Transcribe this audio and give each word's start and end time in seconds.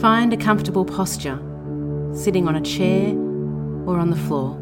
Find 0.00 0.32
a 0.32 0.36
comfortable 0.36 0.84
posture, 0.84 1.40
sitting 2.14 2.46
on 2.46 2.54
a 2.54 2.60
chair 2.60 3.08
or 3.84 3.98
on 3.98 4.10
the 4.10 4.16
floor. 4.16 4.56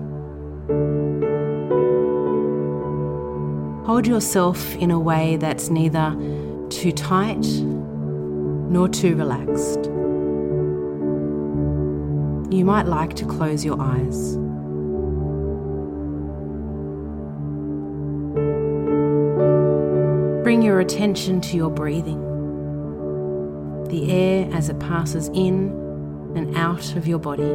Hold 3.84 4.06
yourself 4.06 4.74
in 4.76 4.90
a 4.90 4.98
way 4.98 5.36
that's 5.36 5.68
neither 5.68 6.16
too 6.70 6.90
tight 6.90 7.44
nor 7.44 8.88
too 8.88 9.14
relaxed. 9.14 9.84
You 12.50 12.64
might 12.64 12.86
like 12.86 13.14
to 13.16 13.26
close 13.26 13.62
your 13.62 13.78
eyes. 13.78 14.36
Bring 20.42 20.62
your 20.62 20.80
attention 20.80 21.42
to 21.42 21.56
your 21.56 21.70
breathing, 21.70 22.22
the 23.88 24.10
air 24.10 24.48
as 24.52 24.68
it 24.68 24.78
passes 24.78 25.28
in 25.28 25.70
and 26.34 26.56
out 26.56 26.96
of 26.96 27.06
your 27.06 27.18
body. 27.18 27.54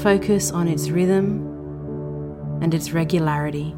Focus 0.00 0.50
on 0.50 0.66
its 0.66 0.90
rhythm 0.90 1.46
and 2.62 2.74
its 2.74 2.92
regularity. 2.92 3.74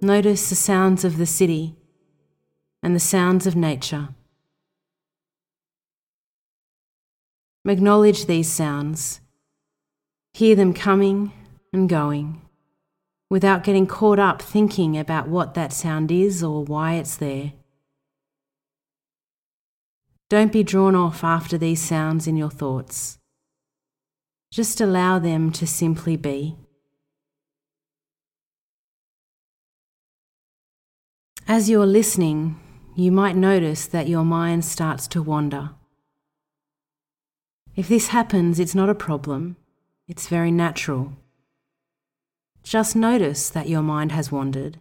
Notice 0.00 0.48
the 0.48 0.54
sounds 0.54 1.04
of 1.04 1.18
the 1.18 1.26
city 1.26 1.74
and 2.82 2.94
the 2.94 3.00
sounds 3.00 3.46
of 3.46 3.56
nature. 3.56 4.10
Acknowledge 7.66 8.26
these 8.26 8.48
sounds. 8.48 9.20
Hear 10.32 10.54
them 10.54 10.72
coming 10.72 11.32
and 11.72 11.88
going 11.88 12.42
without 13.30 13.62
getting 13.62 13.86
caught 13.86 14.18
up 14.18 14.40
thinking 14.40 14.96
about 14.96 15.28
what 15.28 15.54
that 15.54 15.72
sound 15.72 16.10
is 16.10 16.42
or 16.42 16.64
why 16.64 16.94
it's 16.94 17.16
there. 17.16 17.52
Don't 20.30 20.52
be 20.52 20.62
drawn 20.62 20.94
off 20.94 21.24
after 21.24 21.56
these 21.56 21.82
sounds 21.82 22.26
in 22.26 22.36
your 22.36 22.50
thoughts. 22.50 23.18
Just 24.50 24.80
allow 24.80 25.18
them 25.18 25.52
to 25.52 25.66
simply 25.66 26.16
be. 26.16 26.56
As 31.46 31.70
you're 31.70 31.86
listening, 31.86 32.60
you 32.94 33.10
might 33.10 33.36
notice 33.36 33.86
that 33.86 34.08
your 34.08 34.24
mind 34.24 34.64
starts 34.64 35.06
to 35.08 35.22
wander. 35.22 35.70
If 37.74 37.88
this 37.88 38.08
happens, 38.08 38.58
it's 38.58 38.74
not 38.74 38.90
a 38.90 38.94
problem, 38.94 39.56
it's 40.06 40.28
very 40.28 40.50
natural. 40.50 41.12
Just 42.68 42.94
notice 42.94 43.48
that 43.48 43.66
your 43.66 43.80
mind 43.80 44.12
has 44.12 44.30
wandered, 44.30 44.78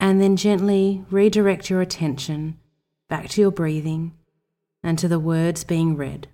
and 0.00 0.22
then 0.22 0.36
gently 0.36 1.04
redirect 1.10 1.68
your 1.68 1.82
attention 1.82 2.58
back 3.10 3.28
to 3.28 3.42
your 3.42 3.50
breathing 3.50 4.14
and 4.82 4.98
to 4.98 5.06
the 5.06 5.18
words 5.18 5.64
being 5.64 5.98
read. 5.98 6.28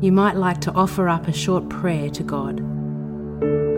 You 0.00 0.10
might 0.10 0.34
like 0.34 0.60
to 0.62 0.72
offer 0.72 1.08
up 1.08 1.28
a 1.28 1.32
short 1.32 1.68
prayer 1.68 2.10
to 2.10 2.24
God, 2.24 2.58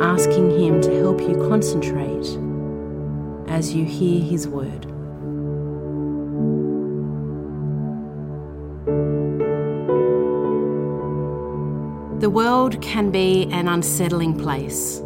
asking 0.00 0.58
Him 0.58 0.80
to 0.80 0.98
help 0.98 1.20
you 1.20 1.34
concentrate 1.46 2.38
as 3.50 3.74
you 3.74 3.84
hear 3.84 4.24
His 4.24 4.48
word. 4.48 4.93
The 12.24 12.30
world 12.30 12.80
can 12.80 13.10
be 13.10 13.46
an 13.52 13.68
unsettling 13.68 14.38
place. 14.38 14.96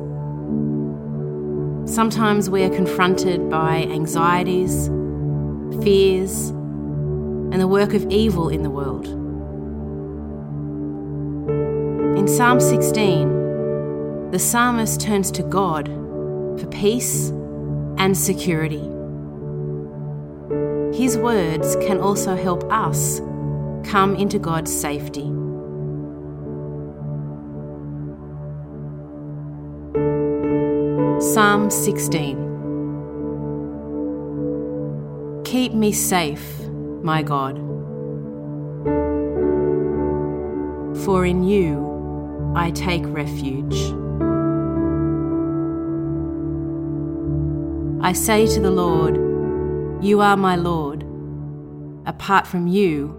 Sometimes 1.92 2.48
we 2.48 2.62
are 2.62 2.70
confronted 2.70 3.50
by 3.50 3.78
anxieties, 3.90 4.86
fears, 5.82 6.50
and 6.50 7.60
the 7.60 7.66
work 7.66 7.92
of 7.92 8.08
evil 8.08 8.50
in 8.50 8.62
the 8.62 8.70
world. 8.70 9.08
In 12.16 12.28
Psalm 12.28 12.60
16, 12.60 14.30
the 14.30 14.38
psalmist 14.38 15.00
turns 15.00 15.32
to 15.32 15.42
God 15.42 15.88
for 16.60 16.68
peace 16.70 17.30
and 17.98 18.16
security. 18.16 18.88
His 20.96 21.18
words 21.18 21.74
can 21.84 21.98
also 21.98 22.36
help 22.36 22.62
us 22.72 23.18
come 23.82 24.14
into 24.14 24.38
God's 24.38 24.72
safety. 24.72 25.32
Psalm 31.38 31.70
16 31.70 32.36
Keep 35.44 35.72
me 35.72 35.92
safe, 35.92 36.58
my 37.00 37.22
God, 37.22 37.58
for 41.04 41.24
in 41.24 41.44
you 41.44 42.52
I 42.56 42.72
take 42.72 43.04
refuge. 43.06 43.78
I 48.02 48.12
say 48.12 48.48
to 48.48 48.60
the 48.60 48.72
Lord, 48.72 49.14
You 50.04 50.20
are 50.20 50.36
my 50.36 50.56
Lord. 50.56 51.04
Apart 52.04 52.48
from 52.48 52.66
you, 52.66 53.16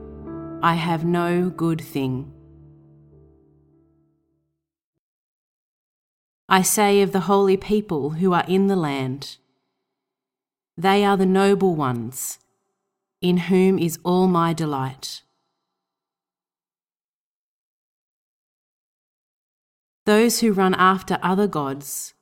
I 0.62 0.74
have 0.74 1.06
no 1.06 1.50
good 1.50 1.80
thing. 1.80 2.34
I 6.52 6.64
say 6.64 7.04
of 7.04 7.12
the 7.12 7.22
holy 7.22 7.58
people 7.58 8.12
who 8.12 8.34
are 8.34 8.46
in 8.48 8.66
the 8.66 8.76
land, 8.76 9.38
they 10.76 11.06
are 11.06 11.16
the 11.16 11.26
noble 11.28 11.76
ones, 11.76 12.40
in 13.22 13.38
whom 13.38 13.78
is 13.78 14.00
all 14.04 14.28
my 14.28 14.54
delight. 14.54 15.22
Those 20.08 20.40
who 20.40 20.52
run 20.52 20.74
after 20.74 21.20
other 21.22 21.46
gods 21.46 22.16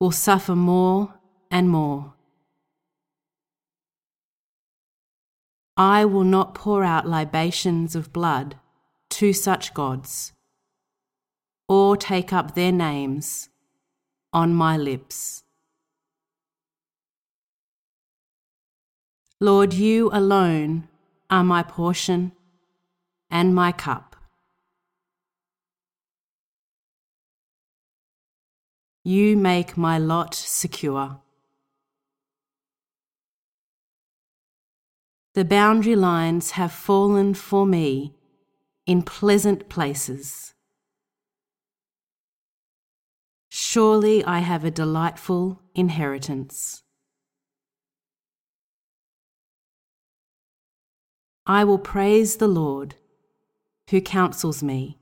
will 0.00 0.10
suffer 0.10 0.56
more 0.56 1.16
and 1.50 1.68
more. 1.68 2.14
I 5.76 6.06
will 6.06 6.24
not 6.24 6.54
pour 6.54 6.82
out 6.82 7.06
libations 7.06 7.94
of 7.94 8.10
blood 8.10 8.56
to 9.10 9.34
such 9.34 9.74
gods, 9.74 10.32
or 11.70 11.96
take 11.96 12.32
up 12.32 12.56
their 12.56 12.72
names 12.72 13.48
on 14.32 14.52
my 14.52 14.76
lips. 14.76 15.44
Lord, 19.38 19.72
you 19.72 20.10
alone 20.12 20.88
are 21.30 21.44
my 21.44 21.62
portion 21.62 22.32
and 23.30 23.54
my 23.54 23.70
cup. 23.70 24.16
You 29.04 29.36
make 29.36 29.76
my 29.76 29.96
lot 29.96 30.34
secure. 30.34 31.20
The 35.34 35.44
boundary 35.44 35.94
lines 35.94 36.50
have 36.52 36.72
fallen 36.72 37.34
for 37.34 37.64
me 37.64 38.16
in 38.86 39.02
pleasant 39.02 39.68
places. 39.68 40.52
Surely 43.72 44.24
I 44.24 44.40
have 44.40 44.64
a 44.64 44.70
delightful 44.72 45.62
inheritance. 45.76 46.82
I 51.46 51.62
will 51.62 51.78
praise 51.78 52.38
the 52.38 52.48
Lord 52.48 52.96
who 53.90 54.00
counsels 54.00 54.60
me. 54.60 54.98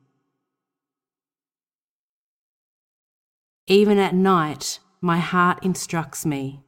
Even 3.66 3.96
at 3.96 4.14
night, 4.14 4.80
my 5.00 5.16
heart 5.16 5.64
instructs 5.64 6.26
me. 6.26 6.60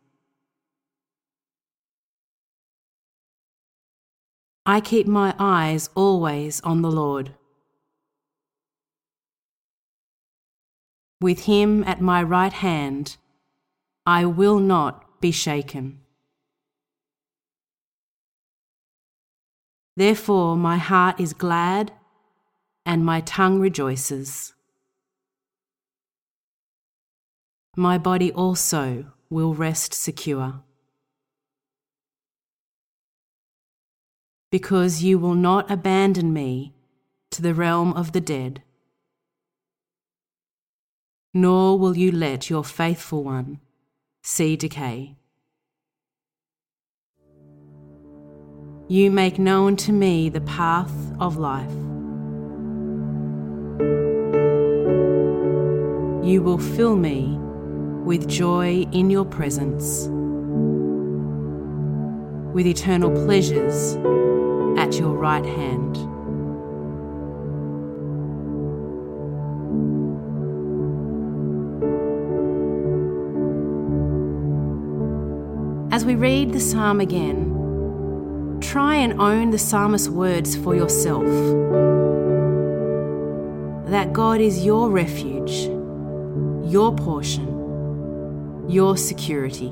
I 4.65 4.81
keep 4.81 5.07
my 5.07 5.35
eyes 5.39 5.91
always 5.95 6.63
on 6.63 6.81
the 6.81 6.91
Lord. 6.91 7.35
With 11.21 11.45
him 11.45 11.85
at 11.85 12.01
my 12.01 12.23
right 12.23 12.53
hand, 12.53 13.17
I 14.07 14.25
will 14.25 14.59
not 14.59 15.21
be 15.21 15.31
shaken. 15.31 16.01
Therefore, 19.97 20.57
my 20.57 20.79
heart 20.79 21.21
is 21.21 21.35
glad 21.35 21.93
and 22.87 23.05
my 23.05 23.21
tongue 23.21 23.61
rejoices. 23.61 24.55
My 27.77 27.99
body 27.99 28.33
also 28.33 29.13
will 29.29 29.53
rest 29.55 29.93
secure. 29.93 30.63
Because 34.51 35.03
you 35.03 35.19
will 35.19 35.35
not 35.35 35.71
abandon 35.71 36.33
me 36.33 36.75
to 37.31 37.43
the 37.43 37.55
realm 37.55 37.93
of 37.93 38.13
the 38.13 38.21
dead 38.21 38.63
nor 41.32 41.79
will 41.79 41.97
you 41.97 42.11
let 42.11 42.50
your 42.50 42.65
faithful 42.65 43.23
one 43.23 43.61
see 44.23 44.56
decay. 44.56 45.17
You 48.88 49.11
make 49.11 49.38
known 49.38 49.77
to 49.77 49.93
me 49.93 50.29
the 50.29 50.41
path 50.41 50.93
of 51.21 51.37
life. 51.37 51.71
You 56.27 56.43
will 56.43 56.59
fill 56.59 56.97
me 56.97 57.38
with 58.05 58.29
joy 58.29 58.87
in 58.91 59.09
your 59.09 59.25
presence, 59.25 60.09
with 62.53 62.67
eternal 62.67 63.11
pleasures 63.25 63.94
at 64.76 64.99
your 64.99 65.17
right 65.17 65.44
hand. 65.44 66.10
As 76.00 76.06
we 76.06 76.14
read 76.14 76.55
the 76.55 76.61
psalm 76.61 76.99
again, 76.99 78.58
try 78.62 78.94
and 78.94 79.20
own 79.20 79.50
the 79.50 79.58
psalmist's 79.58 80.08
words 80.08 80.56
for 80.56 80.75
yourself. 80.75 81.26
That 83.91 84.14
God 84.14 84.41
is 84.41 84.64
your 84.64 84.88
refuge, 84.88 85.69
your 86.73 86.97
portion, 86.97 88.64
your 88.67 88.97
security. 88.97 89.69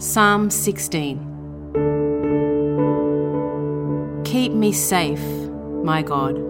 Psalm 0.00 0.50
16 0.50 1.18
Keep 4.24 4.50
me 4.50 4.72
safe, 4.72 5.22
my 5.84 6.02
God. 6.02 6.47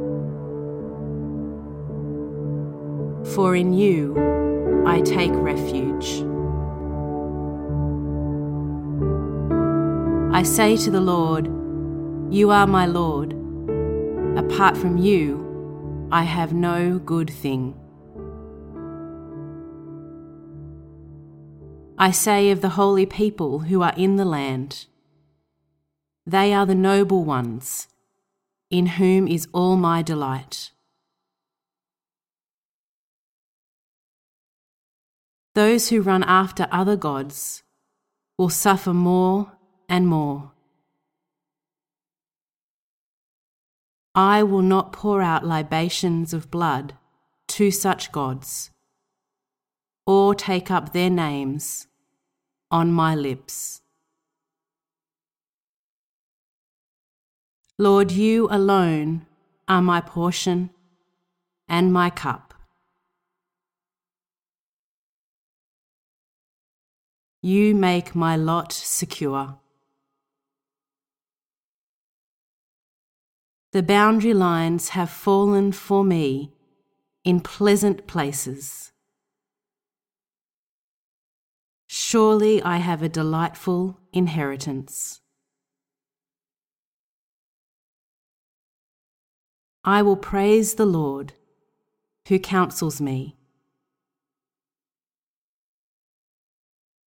For 3.39 3.55
in 3.55 3.73
you 3.73 4.17
I 4.85 5.01
take 5.01 5.31
refuge. 5.33 6.25
I 10.35 10.43
say 10.43 10.77
to 10.79 10.91
the 10.91 11.01
Lord, 11.01 11.47
You 12.35 12.51
are 12.51 12.67
my 12.67 12.87
Lord. 12.87 13.35
Apart 14.37 14.77
from 14.77 14.97
you, 14.97 16.09
I 16.11 16.25
have 16.25 16.53
no 16.53 16.99
good 16.99 17.31
thing. 17.31 17.77
I 21.97 22.11
say 22.11 22.51
of 22.51 22.61
the 22.61 22.71
holy 22.71 23.07
people 23.07 23.61
who 23.61 23.83
are 23.83 23.95
in 23.97 24.17
the 24.17 24.25
land, 24.25 24.87
They 26.27 26.53
are 26.53 26.67
the 26.67 26.75
noble 26.75 27.23
ones, 27.23 27.87
in 28.69 28.87
whom 28.99 29.29
is 29.29 29.47
all 29.53 29.77
my 29.77 30.03
delight. 30.03 30.73
Those 35.59 35.89
who 35.89 36.03
run 36.03 36.23
after 36.23 36.69
other 36.71 36.95
gods 36.95 37.65
will 38.39 38.49
suffer 38.49 38.95
more 38.95 39.55
and 39.89 40.07
more. 40.07 40.53
I 44.15 44.45
will 44.45 44.63
not 44.63 44.93
pour 44.93 45.21
out 45.21 45.45
libations 45.45 46.33
of 46.33 46.49
blood 46.49 46.95
to 47.49 47.73
such 47.73 48.13
gods, 48.13 48.71
or 50.07 50.33
take 50.33 50.71
up 50.71 50.93
their 50.93 51.11
names 51.11 51.89
on 52.71 52.93
my 52.93 53.17
lips. 53.17 53.81
Lord, 57.77 58.13
you 58.13 58.47
alone 58.49 59.27
are 59.67 59.83
my 59.83 60.01
portion 60.01 60.71
and 61.69 61.93
my 61.93 62.11
cup. 62.11 62.48
You 67.41 67.75
make 67.75 68.15
my 68.15 68.37
lot 68.37 68.73
secure. 68.73 69.59
The 73.73 73.83
boundary 73.83 74.35
lines 74.35 74.91
have 74.91 75.11
fallen 75.11 75.73
for 75.73 76.03
me 76.03 76.53
in 77.23 77.41
pleasant 77.41 78.07
places. 78.07 78.93
Surely 81.87 82.63
I 82.63 82.79
have 82.79 83.03
a 83.03 83.09
delightful 83.09 84.01
inheritance. 84.13 85.21
I 89.85 90.03
will 90.03 90.17
praise 90.17 90.75
the 90.75 90.87
Lord 90.87 91.33
who 92.29 92.39
counsels 92.39 93.01
me. 93.01 93.38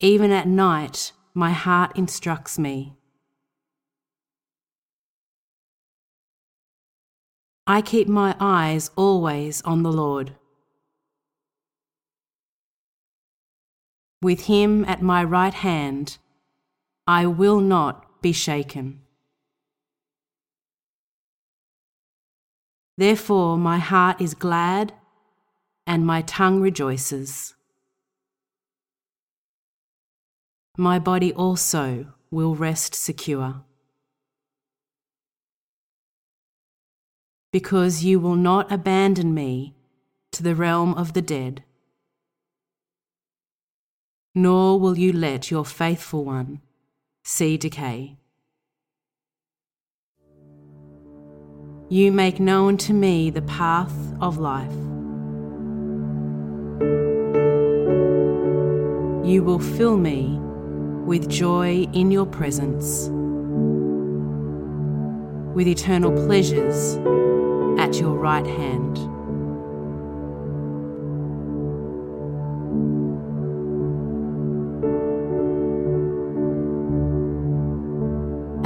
Even 0.04 0.32
at 0.32 0.48
night, 0.48 1.12
my 1.36 1.52
heart 1.52 1.96
instructs 1.96 2.58
me. 2.58 2.96
I 7.68 7.84
keep 7.84 8.08
my 8.08 8.36
eyes 8.40 8.90
always 8.96 9.62
on 9.62 9.84
the 9.84 9.92
Lord. 9.92 10.36
With 14.24 14.48
him 14.48 14.84
at 14.86 15.04
my 15.04 15.24
right 15.24 15.54
hand, 15.54 16.18
I 17.06 17.28
will 17.28 17.60
not 17.60 18.24
be 18.24 18.32
shaken. 18.32 19.02
Therefore, 22.98 23.56
my 23.56 23.78
heart 23.78 24.20
is 24.20 24.34
glad 24.34 24.94
and 25.86 26.08
my 26.08 26.24
tongue 26.24 26.60
rejoices. 26.60 27.54
My 30.82 30.98
body 30.98 31.32
also 31.34 32.08
will 32.32 32.56
rest 32.56 32.96
secure. 32.96 33.62
Because 37.52 38.04
you 38.04 38.20
will 38.20 38.36
not 38.36 38.72
abandon 38.72 39.34
me 39.34 39.76
to 40.32 40.42
the 40.42 40.56
realm 40.56 40.94
of 40.96 41.14
the 41.14 41.22
dead 41.22 41.64
nor 44.34 44.80
will 44.80 44.98
you 44.98 45.12
let 45.12 45.52
your 45.52 45.66
faithful 45.66 46.24
one 46.24 46.62
see 47.24 47.58
decay. 47.58 48.18
You 51.90 52.12
make 52.12 52.40
known 52.40 52.78
to 52.78 52.94
me 52.94 53.30
the 53.30 53.42
path 53.42 53.94
of 54.22 54.38
life. 54.38 54.72
You 59.28 59.44
will 59.44 59.60
fill 59.60 59.98
me 59.98 60.40
with 61.06 61.30
joy 61.30 61.88
in 61.94 62.12
your 62.12 62.26
presence, 62.26 63.10
with 65.56 65.68
eternal 65.68 66.12
pleasures 66.26 66.98
at 67.80 68.00
your 68.00 68.16
right 68.16 68.46
hand. 68.46 69.12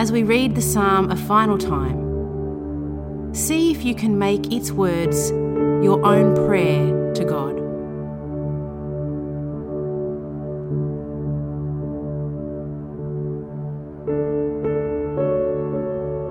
as 0.05 0.11
we 0.11 0.21
read 0.21 0.53
the 0.53 0.61
psalm 0.61 1.09
a 1.09 1.15
final 1.15 1.57
time, 1.57 3.33
see 3.33 3.71
if 3.71 3.83
you 3.83 3.95
can 3.95 4.19
make 4.19 4.53
its 4.53 4.71
words 4.71 5.31
your 5.31 6.05
own 6.05 6.35
prayer 6.45 7.11
to 7.15 7.25
God. 7.25 7.54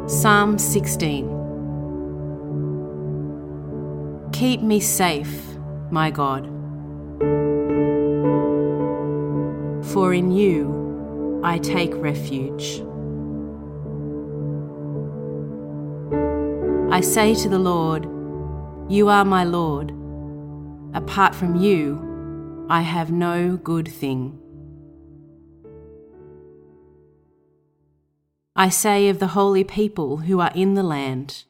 Psalm 0.07 0.59
16 0.59 1.25
Keep 4.35 4.61
me 4.61 4.79
safe, 4.79 5.43
my 5.91 6.11
God, 6.11 6.45
for 9.93 10.13
in 10.13 10.31
you 10.31 11.41
I 11.43 11.57
take 11.57 11.95
refuge. 11.95 12.83
I 16.93 17.01
say 17.01 17.35
to 17.37 17.49
the 17.49 17.59
Lord, 17.59 18.05
You 18.93 19.09
are 19.09 19.25
my 19.25 19.45
Lord. 19.45 19.91
Apart 20.93 21.35
from 21.35 21.57
you, 21.57 22.67
I 22.69 22.83
have 22.83 23.11
no 23.11 23.57
good 23.57 23.89
thing. 23.89 24.39
I 28.57 28.69
say 28.69 29.09
of 29.09 29.19
the 29.19 29.29
holy 29.29 29.65
people 29.65 30.19
who 30.19 30.39
are 30.41 30.53
in 30.55 30.75
the 30.75 30.83
land, 30.85 31.45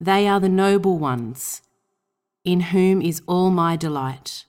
They 0.00 0.26
are 0.26 0.40
the 0.40 0.48
noble 0.48 0.98
ones, 0.98 1.62
in 2.44 2.60
whom 2.60 3.00
is 3.00 3.22
all 3.26 3.50
my 3.50 3.76
delight. 3.76 4.46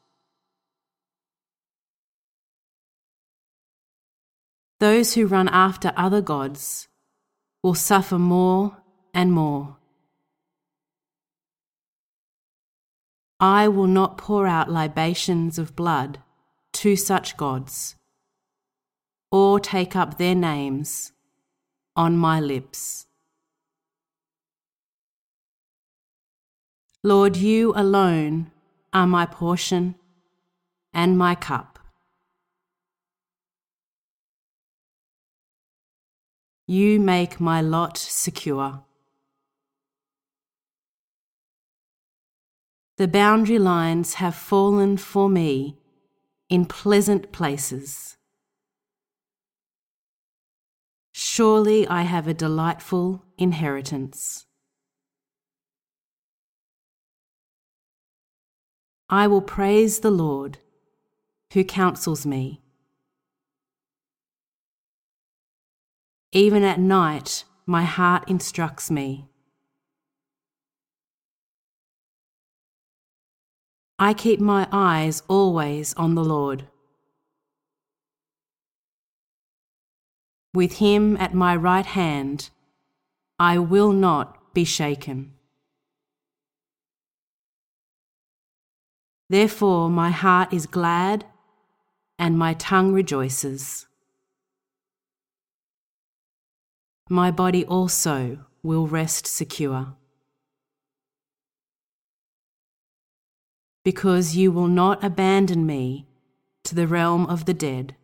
Those 4.80 5.14
who 5.14 5.28
run 5.28 5.48
after 5.50 5.94
other 5.96 6.22
gods 6.22 6.88
will 7.62 7.76
suffer 7.76 8.18
more 8.18 8.78
and 9.14 9.32
more. 9.32 9.78
I 13.40 13.68
will 13.68 13.86
not 13.88 14.18
pour 14.18 14.48
out 14.48 14.72
libations 14.72 15.60
of 15.60 15.76
blood 15.76 16.20
to 16.74 16.96
such 16.96 17.38
gods, 17.38 17.96
or 19.32 19.60
take 19.60 19.96
up 19.96 20.18
their 20.18 20.36
names 20.36 21.14
on 21.96 22.18
my 22.18 22.40
lips. 22.40 23.06
Lord, 27.04 27.38
you 27.38 27.74
alone 27.76 28.52
are 28.94 29.08
my 29.08 29.26
portion 29.26 29.96
and 30.94 31.18
my 31.18 31.34
cup. 31.34 31.80
You 36.68 37.00
make 37.00 37.40
my 37.40 37.60
lot 37.62 37.98
secure. 37.98 38.84
The 42.98 43.08
boundary 43.08 43.58
lines 43.58 44.16
have 44.16 44.36
fallen 44.36 44.96
for 44.98 45.28
me 45.28 45.80
in 46.50 46.66
pleasant 46.66 47.32
places. 47.32 48.18
Surely 51.42 51.88
I 51.88 52.04
have 52.04 52.28
a 52.28 52.36
delightful 52.36 53.26
inheritance. 53.36 54.46
I 59.10 59.26
will 59.26 59.42
praise 59.42 60.02
the 60.02 60.12
Lord 60.12 60.60
who 61.54 61.64
counsels 61.64 62.28
me. 62.28 62.62
Even 66.32 66.64
at 66.64 66.80
night, 66.80 67.44
my 67.66 67.86
heart 67.86 68.30
instructs 68.30 68.92
me. 68.92 69.26
I 73.98 74.14
keep 74.14 74.40
my 74.40 74.68
eyes 74.72 75.24
always 75.28 75.96
on 75.96 76.14
the 76.14 76.24
Lord. 76.24 76.68
With 80.54 80.74
him 80.78 81.18
at 81.18 81.34
my 81.34 81.56
right 81.56 81.86
hand, 81.86 82.50
I 83.40 83.58
will 83.58 83.92
not 83.92 84.54
be 84.54 84.64
shaken. 84.64 85.34
Therefore, 89.30 89.90
my 89.90 90.10
heart 90.10 90.54
is 90.54 90.66
glad 90.66 91.26
and 92.20 92.38
my 92.38 92.54
tongue 92.54 92.92
rejoices. 92.92 93.88
My 97.10 97.32
body 97.32 97.66
also 97.66 98.46
will 98.62 98.88
rest 98.88 99.26
secure. 99.26 99.96
because 103.84 104.36
you 104.36 104.52
will 104.52 104.68
not 104.68 105.04
abandon 105.04 105.66
me 105.66 106.08
to 106.64 106.76
the 106.76 106.88
realm 106.88 107.26
of 107.26 107.46
the 107.46 107.54
dead, 107.54 107.96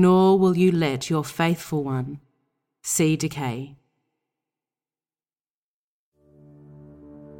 nor 0.00 0.38
will 0.38 0.56
you 0.56 0.70
let 0.70 1.10
your 1.10 1.24
faithful 1.24 1.82
one 1.82 2.20
see 2.82 3.16
decay. 3.16 3.74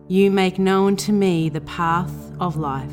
You 0.09 0.31
make 0.31 0.59
known 0.59 0.97
to 0.97 1.13
me 1.13 1.49
the 1.49 1.61
path 1.61 2.13
of 2.41 2.57
life. 2.57 2.93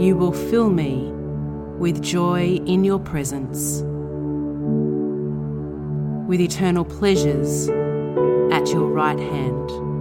You 0.00 0.16
will 0.16 0.32
fill 0.32 0.70
me 0.70 1.10
with 1.78 2.02
joy 2.02 2.60
in 2.66 2.84
your 2.84 2.98
presence, 2.98 3.82
with 6.28 6.40
eternal 6.40 6.84
pleasures 6.84 7.68
at 8.50 8.68
your 8.72 8.86
right 8.86 9.18
hand. 9.18 9.91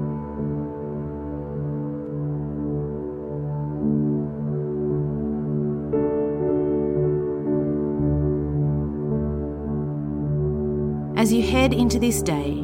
Into 11.70 12.00
this 12.00 12.24
day, 12.24 12.64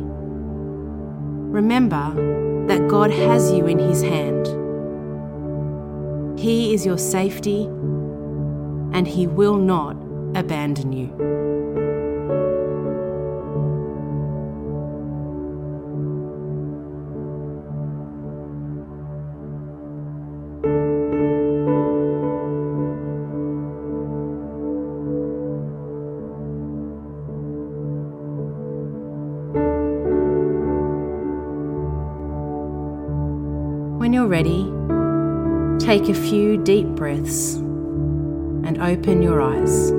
remember 1.49 2.13
that 2.67 2.87
God 2.87 3.11
has 3.11 3.51
you 3.51 3.67
in 3.67 3.77
His 3.77 4.01
hand. 4.01 4.47
He 6.39 6.73
is 6.73 6.85
your 6.85 6.97
safety 6.97 7.65
and 8.93 9.07
He 9.07 9.27
will 9.27 9.57
not 9.57 9.95
abandon 10.35 10.91
you. 10.91 11.46
Take 35.79 36.09
a 36.09 36.13
few 36.13 36.57
deep 36.57 36.87
breaths 36.87 37.55
and 37.55 38.81
open 38.81 39.21
your 39.21 39.41
eyes. 39.41 39.91